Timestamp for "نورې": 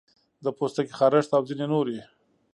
1.73-1.99